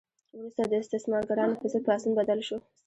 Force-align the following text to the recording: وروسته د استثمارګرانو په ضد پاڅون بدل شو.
وروسته 0.37 0.61
د 0.65 0.73
استثمارګرانو 0.83 1.59
په 1.61 1.65
ضد 1.71 1.83
پاڅون 1.87 2.11
بدل 2.19 2.39
شو. 2.47 2.57